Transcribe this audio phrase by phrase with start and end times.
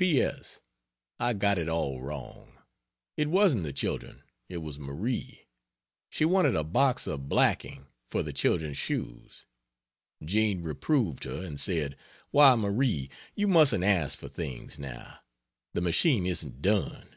[0.00, 0.12] C.
[0.14, 0.22] P.
[0.22, 0.62] S.
[1.18, 2.56] I got it all wrong.
[3.18, 5.46] It wasn't the children, it was Marie.
[6.08, 9.44] She wanted a box of blacking, for the children's shoes.
[10.24, 11.98] Jean reproved her and said:
[12.30, 15.18] "Why, Marie, you mustn't ask for things now.
[15.74, 17.16] The machine isn't done."